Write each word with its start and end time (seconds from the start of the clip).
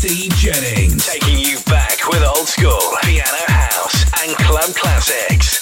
Steve 0.00 0.32
Jennings. 0.32 1.06
Taking 1.06 1.36
you 1.36 1.58
back 1.66 2.08
with 2.08 2.22
old 2.24 2.48
school, 2.48 2.80
piano 3.02 3.44
house, 3.48 4.02
and 4.24 4.34
club 4.34 4.74
classics. 4.74 5.59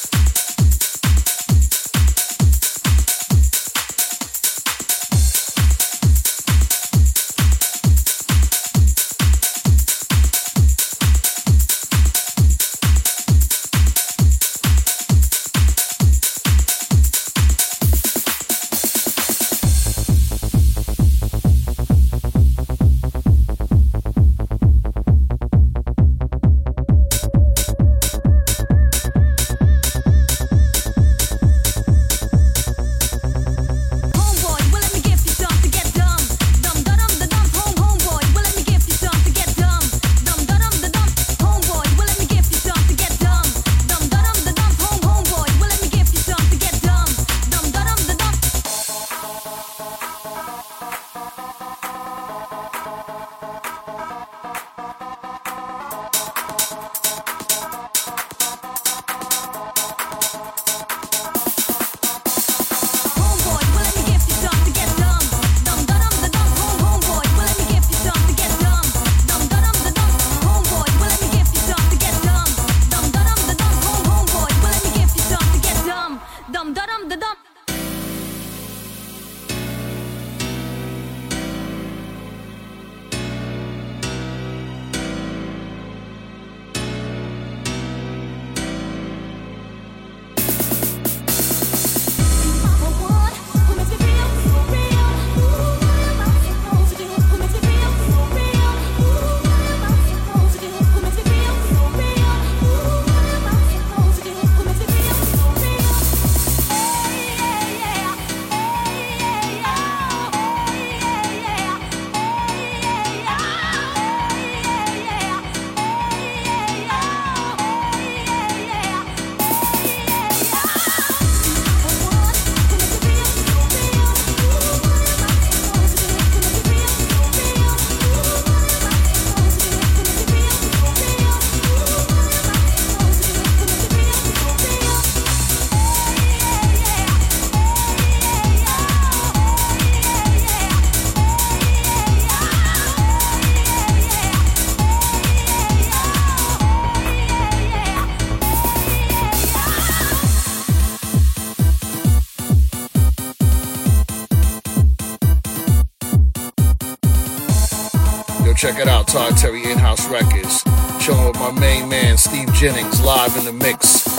Check 158.59 158.81
it 158.81 158.89
out, 158.89 159.07
Todd 159.07 159.37
Terry 159.37 159.71
In-House 159.71 160.09
Records. 160.09 160.65
Chilling 160.99 161.29
with 161.29 161.39
my 161.39 161.53
main 161.61 161.89
man, 161.89 162.17
Steve 162.19 162.53
Jennings, 162.55 163.01
live 163.01 163.37
in 163.37 163.45
the 163.45 163.53
mix. 163.53 164.18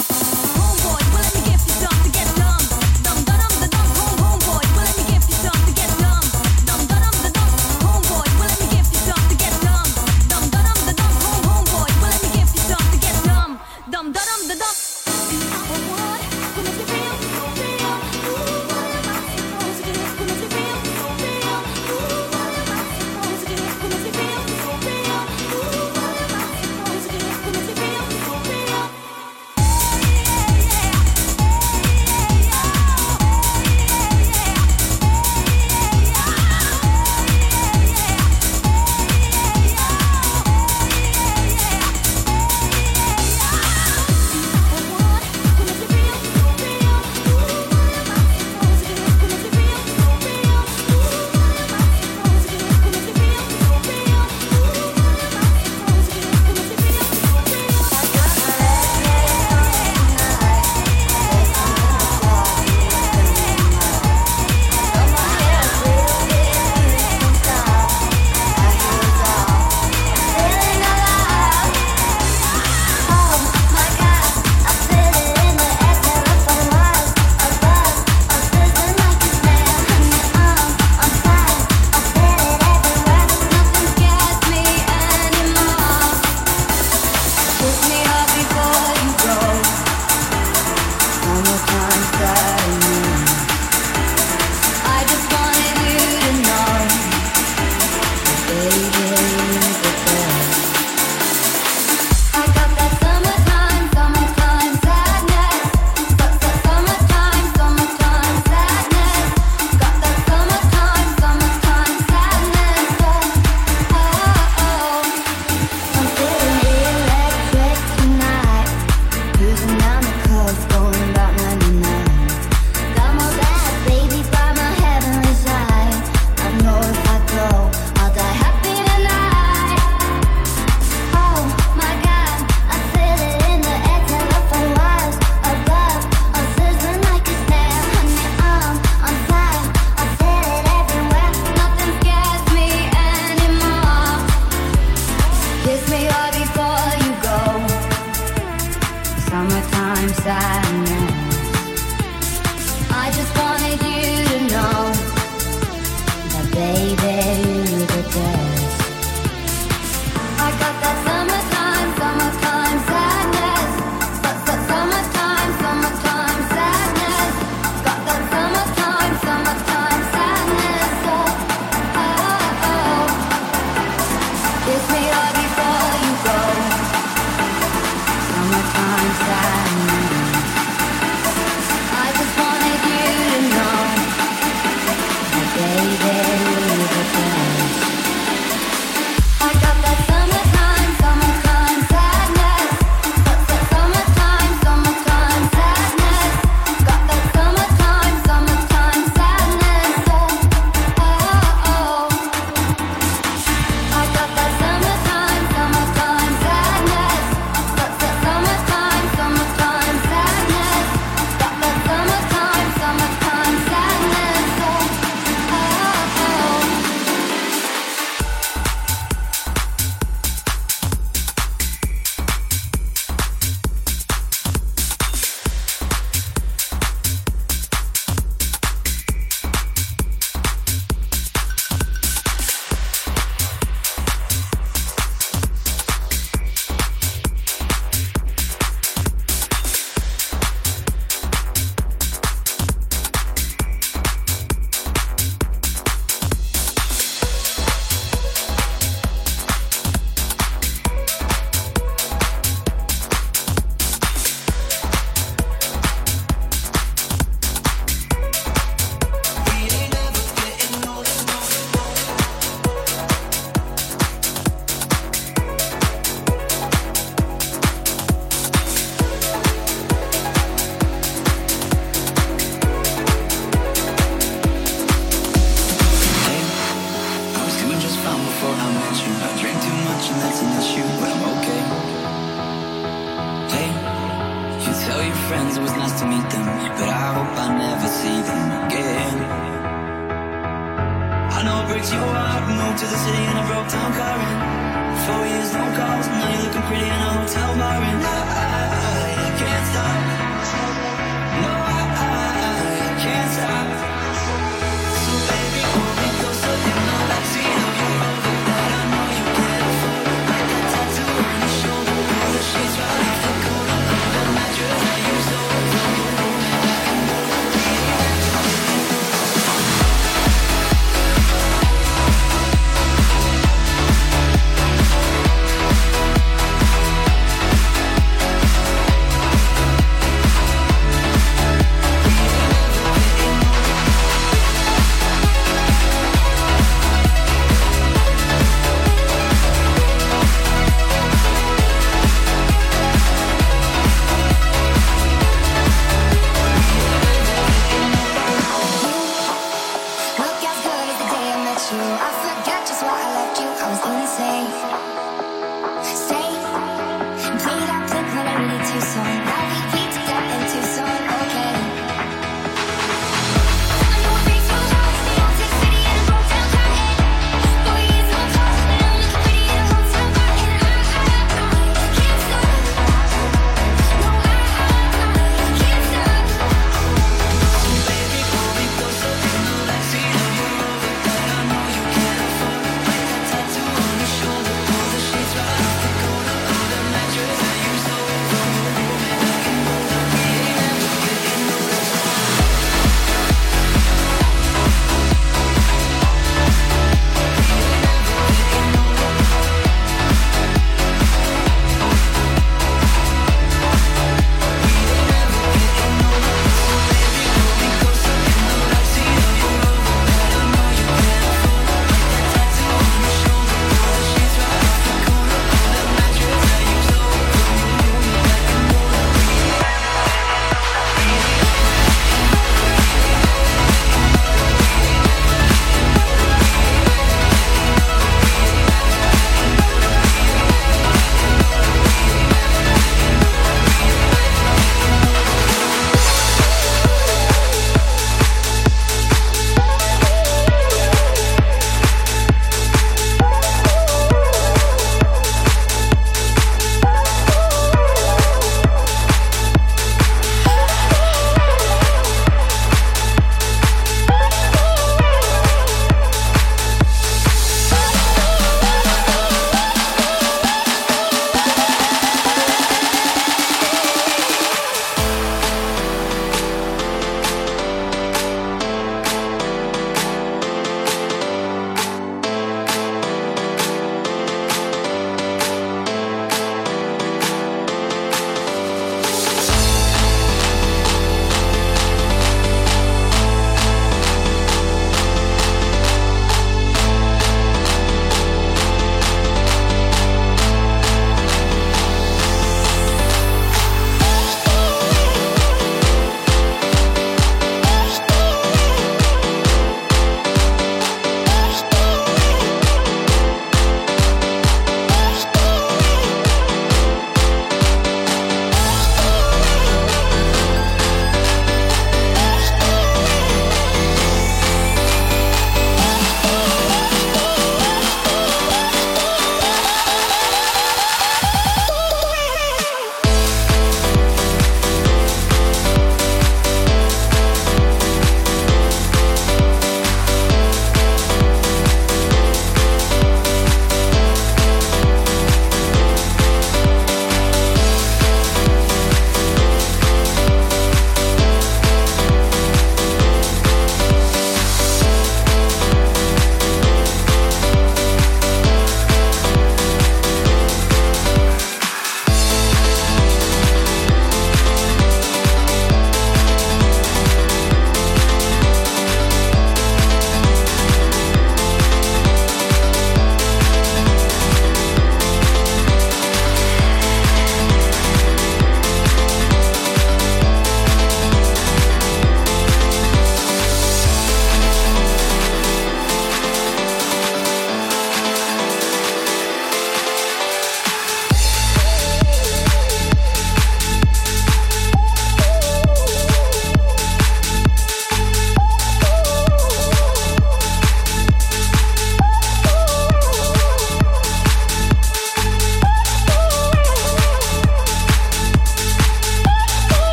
breaks 291.80 291.94
you 291.94 292.00
up. 292.00 292.44
Moved 292.48 292.78
to 292.80 292.86
the 292.86 292.98
city 292.98 293.24
in 293.24 293.38
a 293.38 293.46
broke 293.48 293.70
down 293.70 293.94
car. 293.94 294.20
And 294.20 295.00
four 295.06 295.26
years, 295.26 295.54
no 295.54 295.64
calls. 295.78 296.08
Now 296.08 296.30
you're 296.30 296.44
looking 296.44 296.62
pretty 296.64 296.84
in 296.84 296.92
a 296.92 297.12
hotel 297.16 297.56
bar. 297.56 297.82
And 297.82 298.04
I, 298.04 298.20
I, 298.36 299.26
I 299.26 299.40
can't 299.40 299.68
stop. 299.72 300.19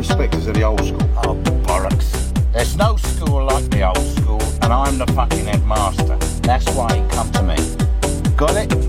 No 0.00 0.06
of 0.46 0.54
the 0.54 0.62
old 0.62 0.80
school. 0.80 1.02
Oh, 1.26 1.34
bollocks. 1.66 2.32
There's 2.54 2.74
no 2.74 2.96
school 2.96 3.44
like 3.44 3.68
the 3.68 3.86
old 3.86 3.98
school, 4.16 4.40
and 4.62 4.72
I'm 4.72 4.96
the 4.96 5.06
fucking 5.08 5.44
headmaster. 5.44 6.16
That's 6.40 6.64
why 6.74 6.96
he 6.96 7.08
come 7.10 7.30
to 7.32 7.42
me. 7.42 7.56
Got 8.34 8.56
it? 8.56 8.79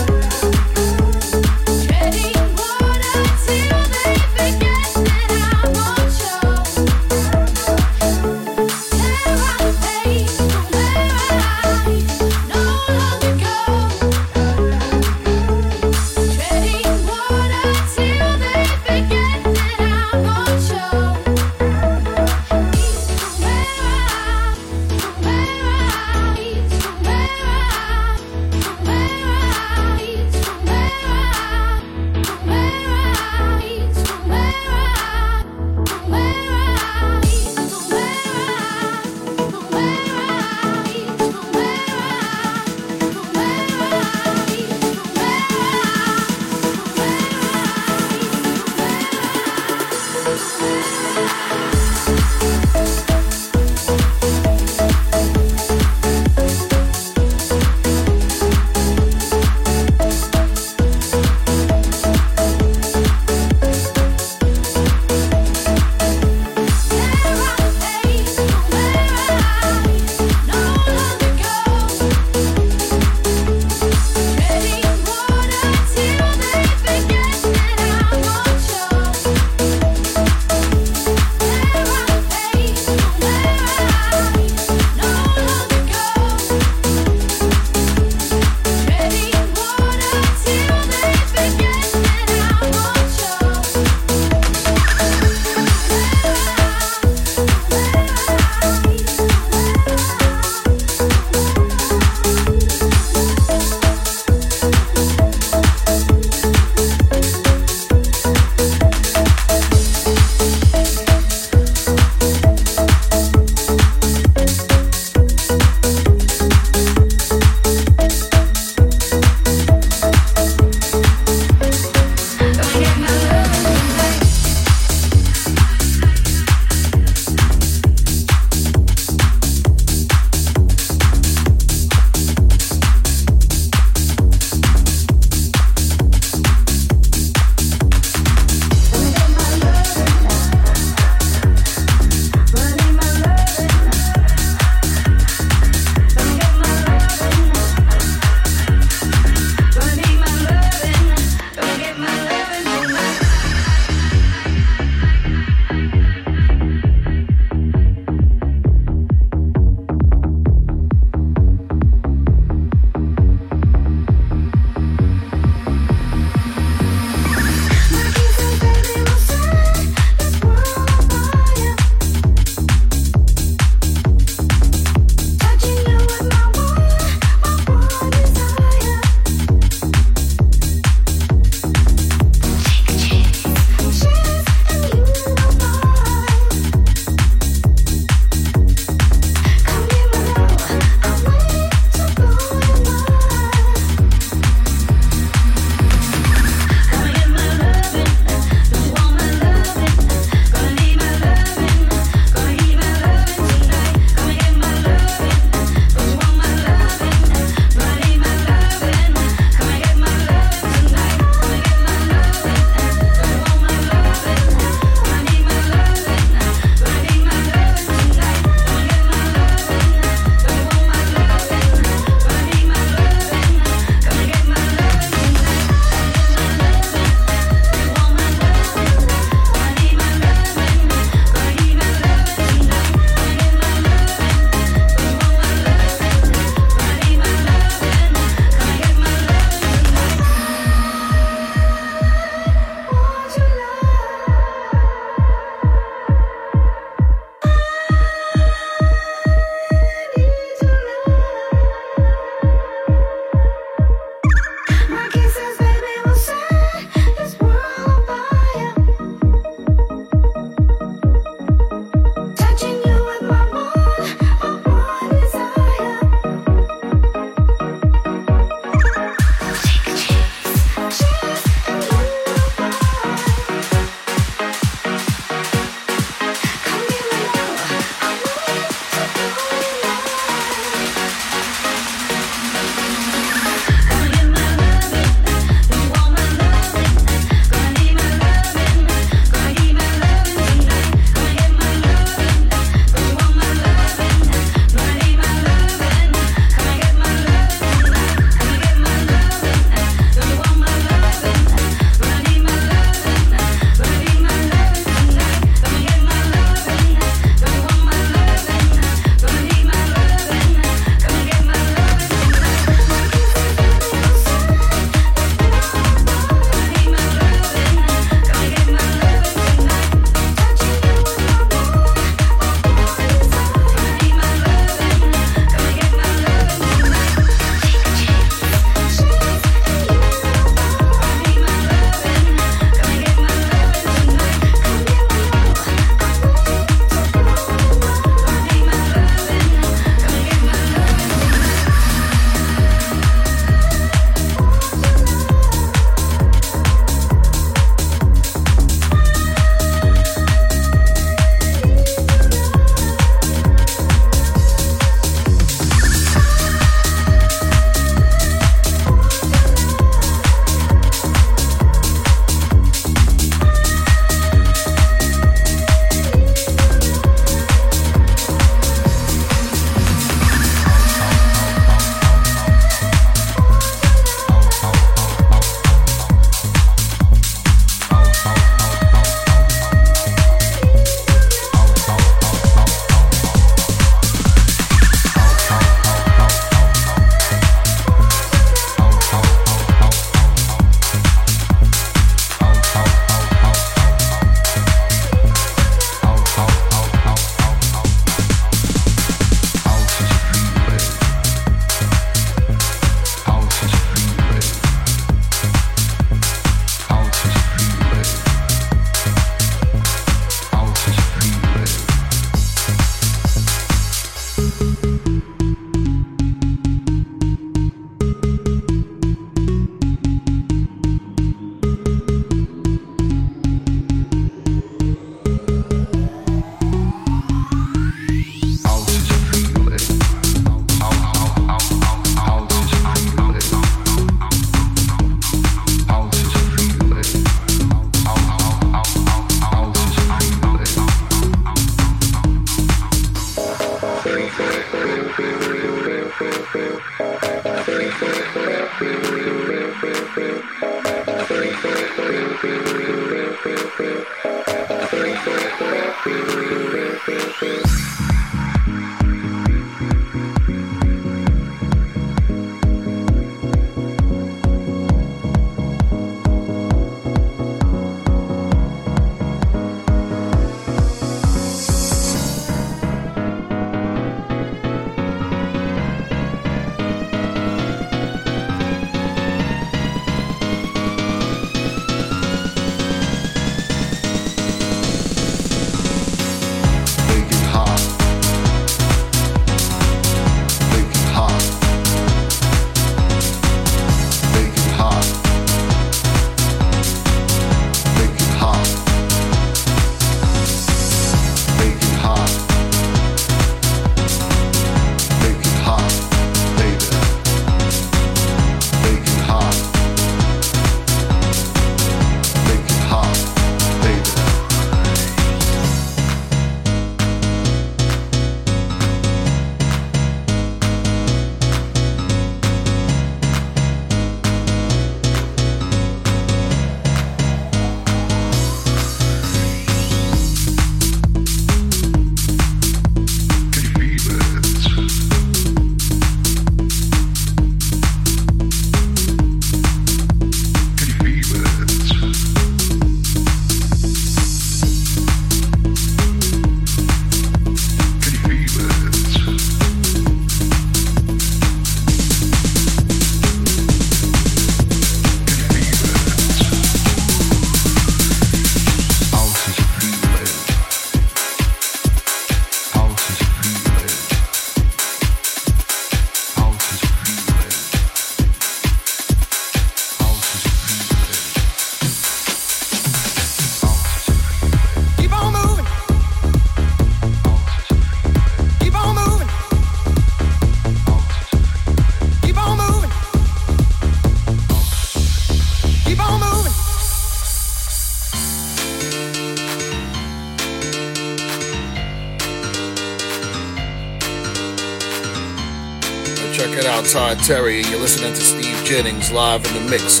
Todd 596.92 597.18
Terry. 597.20 597.56
and 597.56 597.70
You're 597.70 597.80
listening 597.80 598.12
to 598.12 598.20
Steve 598.20 598.64
Jennings 598.66 599.10
live 599.10 599.42
in 599.46 599.54
the 599.54 599.70
mix. 599.70 600.00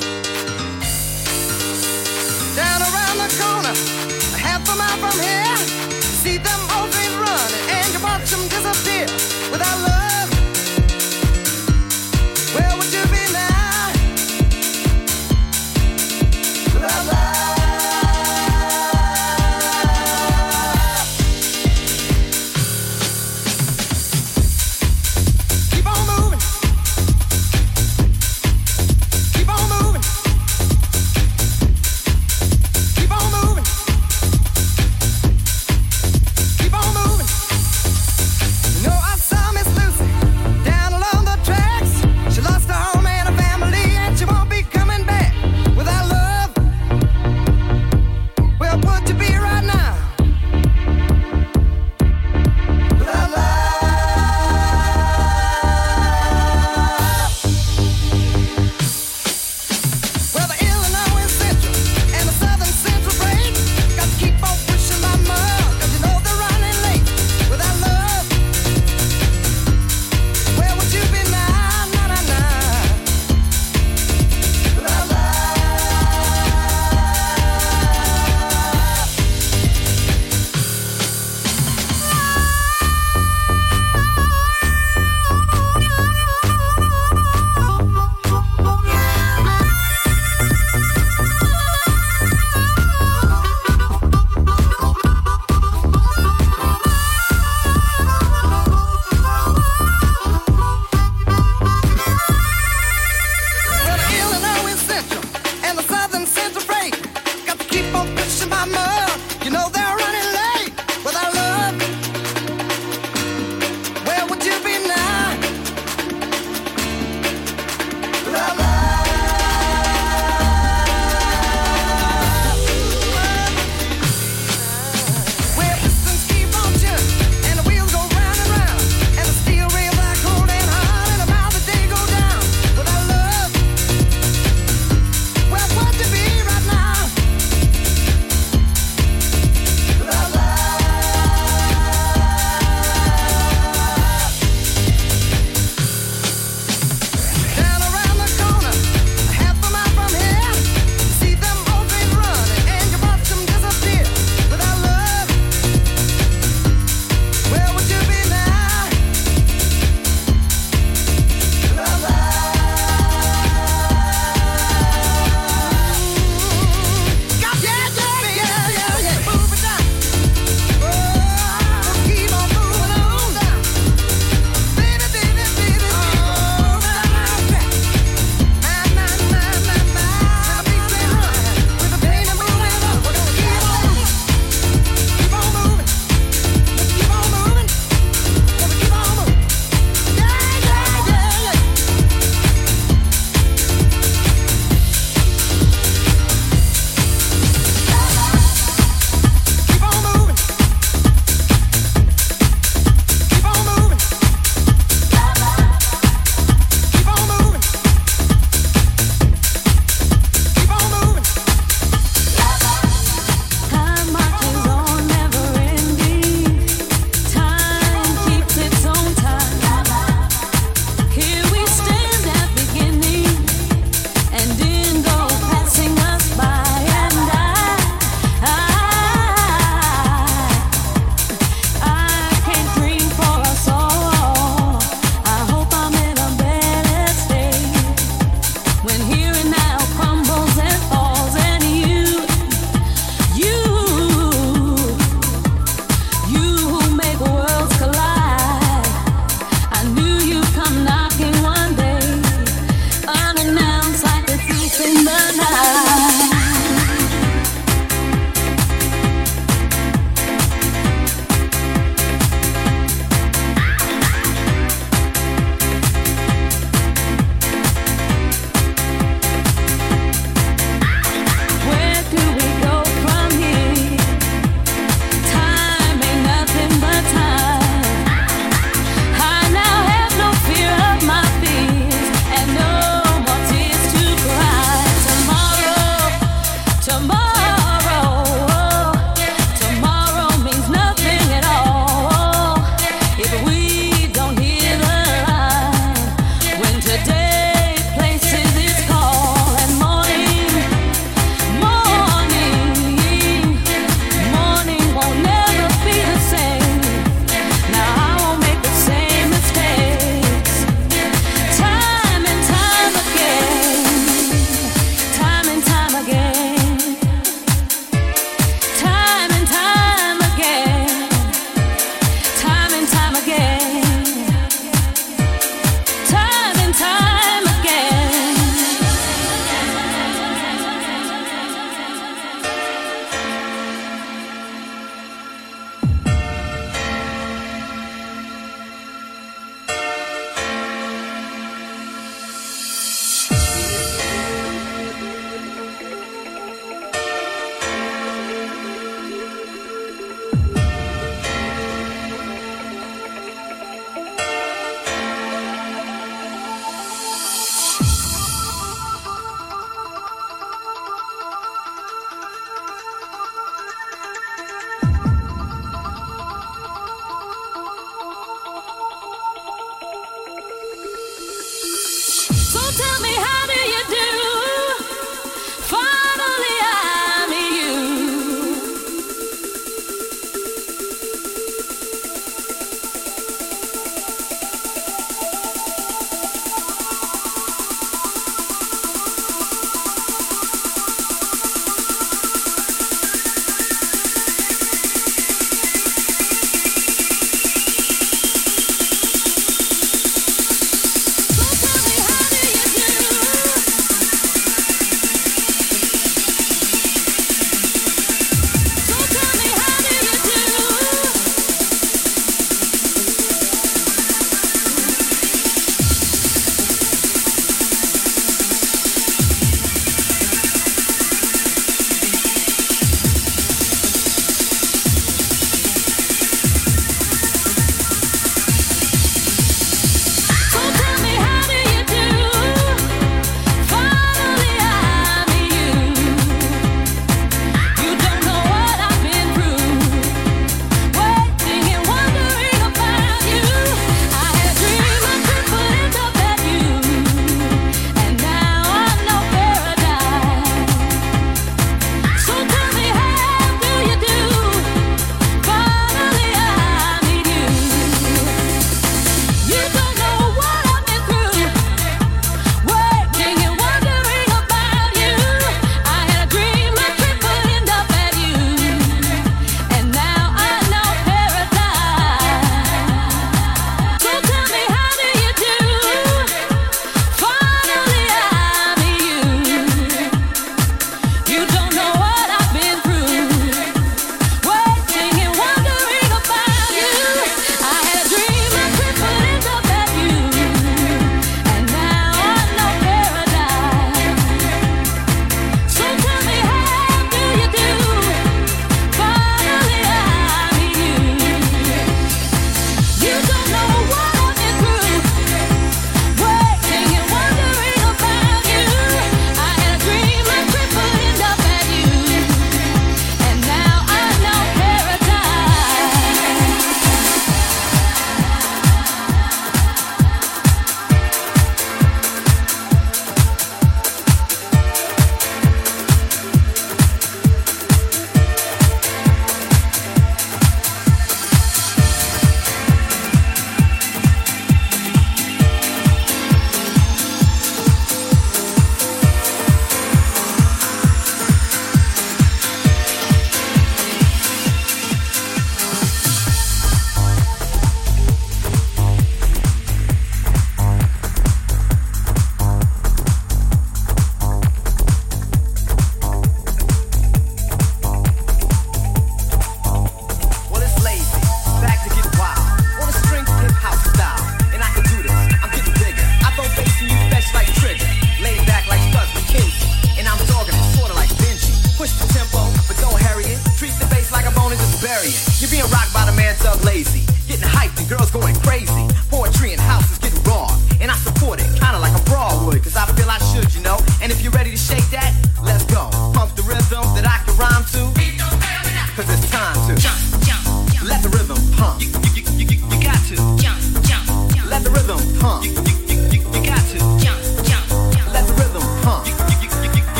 Down 2.54 2.82
around 2.82 3.16
the 3.16 3.32
corner, 3.40 3.72
half 4.36 4.60
a 4.68 4.76
mile 4.76 4.98
from 4.98 5.18
here, 5.24 5.51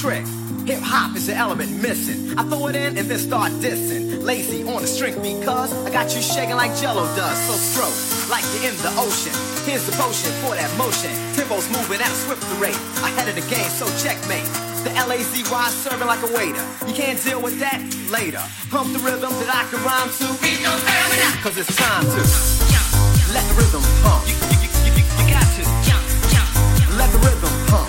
trick. 0.00 0.24
Hip 0.64 0.80
hop 0.80 1.14
is 1.14 1.26
the 1.26 1.36
element 1.36 1.68
missing. 1.82 2.32
I 2.38 2.42
throw 2.48 2.68
it 2.68 2.76
in 2.76 2.96
and 2.96 3.04
then 3.04 3.18
start 3.18 3.52
dissing. 3.60 4.24
Lazy 4.24 4.64
on 4.64 4.80
the 4.80 4.88
string 4.88 5.12
because 5.20 5.76
I 5.84 5.92
got 5.92 6.08
you 6.16 6.22
shaking 6.22 6.56
like 6.56 6.72
jello 6.80 7.04
does. 7.20 7.36
So 7.44 7.52
stroke, 7.52 7.92
like 8.32 8.44
you're 8.56 8.72
in 8.72 8.76
the 8.80 8.92
ocean. 8.96 9.36
Here's 9.68 9.84
the 9.84 9.92
potion 10.00 10.32
for 10.40 10.56
that 10.56 10.72
motion. 10.80 11.12
Tempo's 11.36 11.68
moving 11.68 12.00
at 12.00 12.08
a 12.08 12.16
swift 12.24 12.40
rate. 12.56 12.80
Ahead 13.04 13.28
of 13.28 13.36
the 13.36 13.44
game, 13.52 13.68
so 13.68 13.84
checkmate. 14.00 14.48
The 14.88 14.90
LAZY 15.04 15.44
serving 15.68 16.08
like 16.08 16.24
a 16.24 16.32
waiter. 16.32 16.64
You 16.88 16.94
can't 16.96 17.20
deal 17.20 17.42
with 17.42 17.60
that 17.60 17.84
later. 18.08 18.40
Pump 18.72 18.96
the 18.96 19.00
rhythm 19.04 19.32
that 19.44 19.52
I 19.52 19.68
can 19.68 19.84
rhyme 19.84 20.08
to. 20.08 20.26
Cause 21.44 21.60
it's 21.60 21.76
time 21.76 22.08
to 22.08 22.20
let 23.36 23.44
the 23.52 23.54
rhythm 23.60 23.84
pump. 24.00 24.24
You, 24.24 24.36
you, 24.48 24.68
you, 24.80 24.92
you 24.96 25.24
got 25.28 25.44
to 25.44 25.62
let 26.96 27.12
the 27.12 27.20
rhythm 27.20 27.52
pump. 27.68 27.79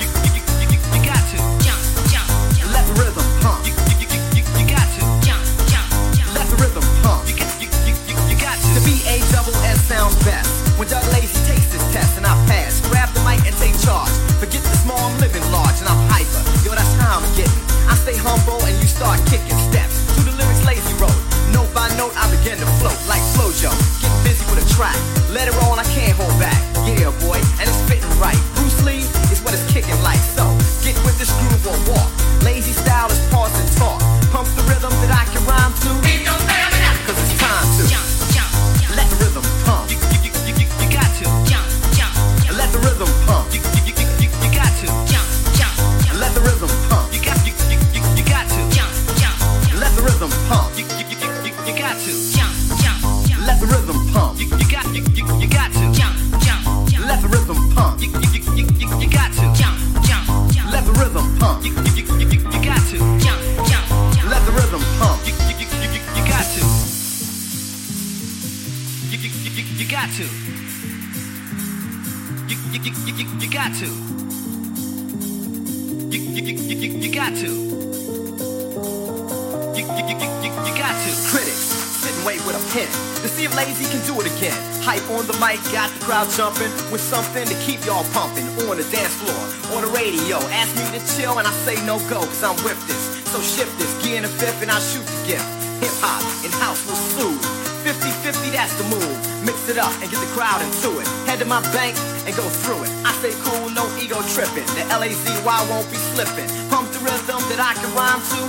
my 101.52 101.60
bank 101.76 102.00
and 102.24 102.32
go 102.40 102.48
through 102.48 102.80
it. 102.80 102.92
I 103.04 103.12
stay 103.20 103.36
cool, 103.44 103.68
no 103.76 103.84
ego 104.00 104.24
tripping. 104.32 104.64
The 104.72 104.88
LAZY 104.88 105.36
won't 105.44 105.84
be 105.92 106.00
slipping. 106.16 106.48
Pump 106.72 106.88
the 106.96 107.04
rhythm 107.04 107.44
that 107.52 107.60
I 107.60 107.76
can 107.76 107.92
rhyme 107.92 108.24
to. 108.24 108.40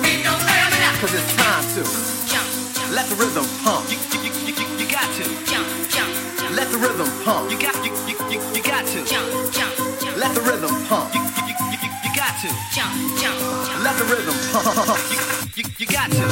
Cause 1.03 1.11
it's 1.11 1.35
time 1.35 1.67
to 1.75 1.83
let 2.95 3.11
the 3.11 3.19
rhythm 3.19 3.43
pump. 3.67 3.91
You, 3.91 3.99
you, 4.23 4.31
you, 4.47 4.55
you, 4.55 4.67
you 4.79 4.87
got 4.87 5.11
to 5.19 5.25
let 6.55 6.71
the 6.71 6.79
rhythm 6.79 7.11
pump. 7.27 7.51
You 7.51 7.59
got 7.59 7.75
you, 7.83 7.91
you, 8.07 8.15
you, 8.31 8.39
you 8.55 8.63
got 8.63 8.87
to 8.87 9.03
let 10.15 10.31
the 10.39 10.43
rhythm 10.47 10.71
pump. 10.87 11.11
You, 11.11 11.27
you, 11.27 11.59
you, 11.59 11.79
you, 11.83 11.91
you 12.07 12.11
got 12.15 12.39
to 12.39 12.49
let 13.83 13.99
the 13.99 14.07
rhythm 14.07 14.39
pump. 14.55 15.03
You, 15.11 15.19
you, 15.59 15.65
you 15.75 15.87
got 15.91 16.07
to. 16.07 16.32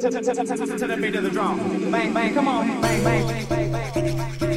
to 0.00 0.86
the 0.86 0.96
beat 1.00 1.16
of 1.16 1.22
the 1.24 1.30
drum. 1.30 1.58
Bang, 1.90 2.12
bang, 2.12 2.34
come 2.34 2.48
on, 2.48 2.80
bang, 2.80 3.04
bang, 3.04 3.46
bang, 3.48 3.72
bang, 3.72 4.16
bang. 4.38 4.47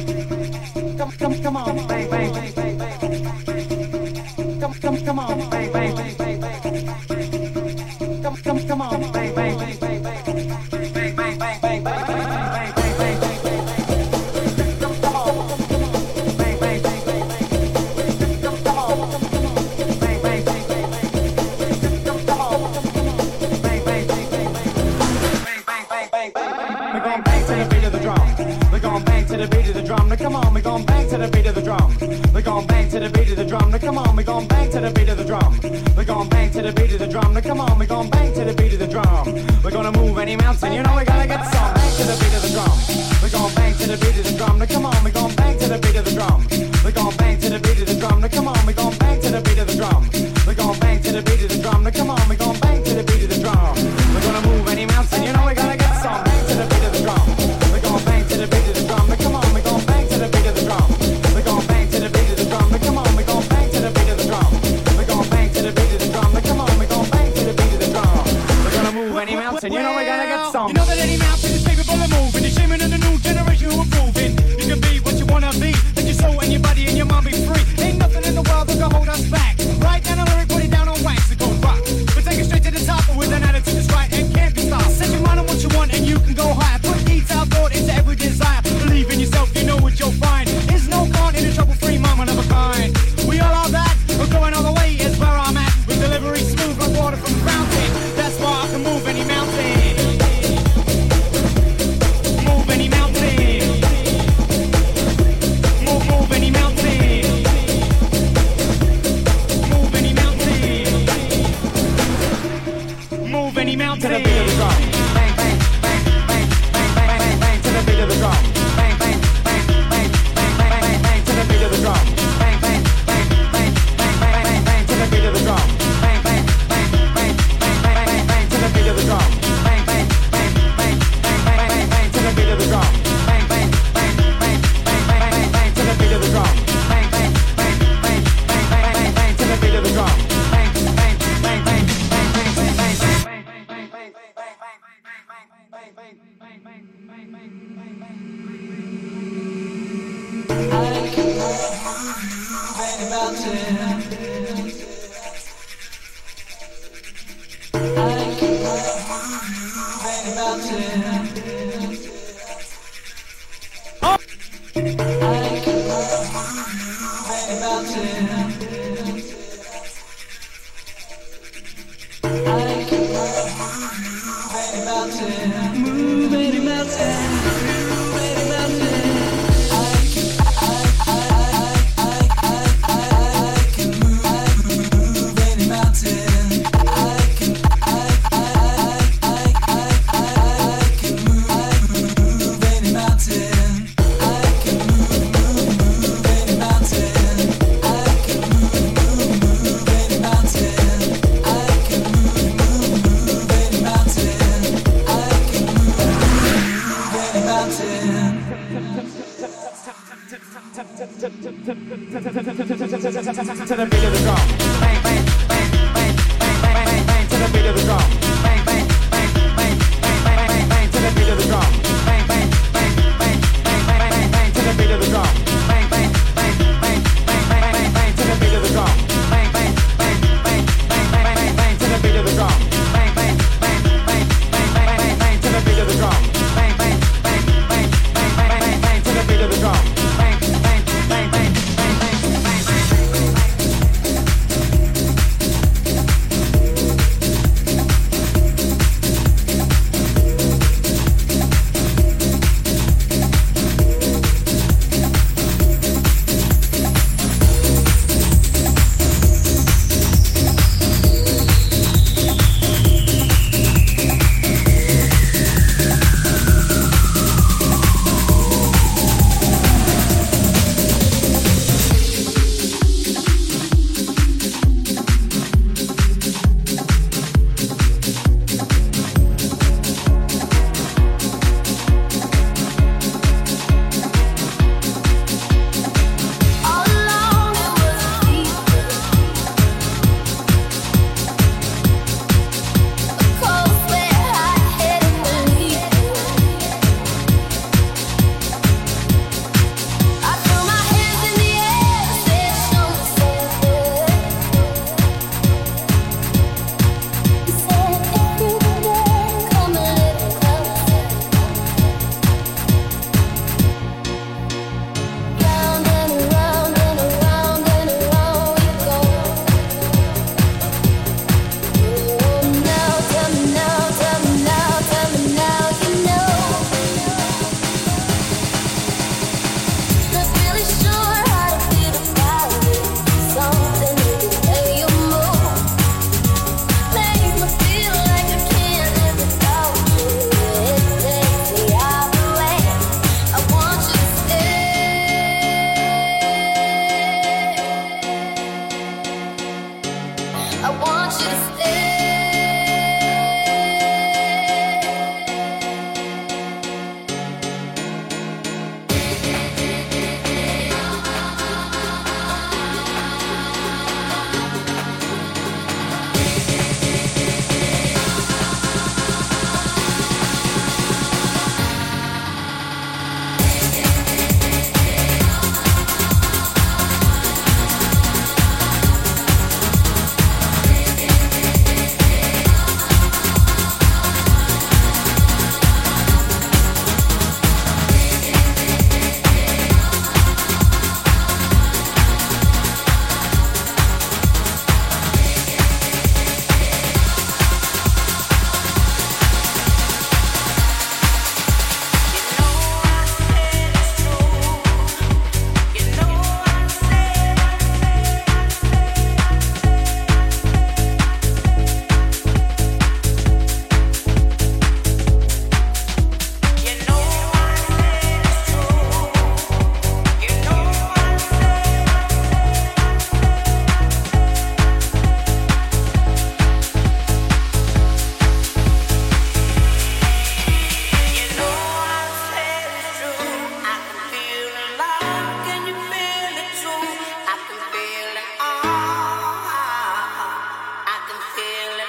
feeling. 441.42 441.81